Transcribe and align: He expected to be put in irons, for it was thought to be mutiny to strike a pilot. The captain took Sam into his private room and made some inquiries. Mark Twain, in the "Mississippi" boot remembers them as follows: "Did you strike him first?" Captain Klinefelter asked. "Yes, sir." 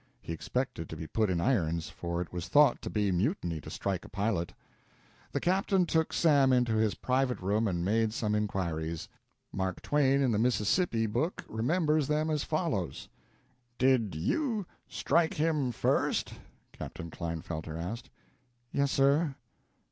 He 0.19 0.33
expected 0.33 0.89
to 0.89 0.97
be 0.97 1.05
put 1.05 1.29
in 1.29 1.39
irons, 1.39 1.89
for 1.91 2.21
it 2.23 2.33
was 2.33 2.47
thought 2.47 2.81
to 2.81 2.89
be 2.89 3.11
mutiny 3.11 3.61
to 3.61 3.69
strike 3.69 4.03
a 4.03 4.09
pilot. 4.09 4.51
The 5.31 5.39
captain 5.39 5.85
took 5.85 6.11
Sam 6.11 6.51
into 6.51 6.73
his 6.73 6.95
private 6.95 7.39
room 7.39 7.67
and 7.67 7.85
made 7.85 8.11
some 8.11 8.33
inquiries. 8.33 9.07
Mark 9.53 9.79
Twain, 9.83 10.21
in 10.23 10.31
the 10.31 10.39
"Mississippi" 10.39 11.05
boot 11.05 11.43
remembers 11.47 12.07
them 12.07 12.31
as 12.31 12.43
follows: 12.43 13.09
"Did 13.77 14.15
you 14.15 14.65
strike 14.87 15.35
him 15.35 15.71
first?" 15.71 16.33
Captain 16.71 17.11
Klinefelter 17.11 17.77
asked. 17.79 18.09
"Yes, 18.71 18.91
sir." 18.91 19.35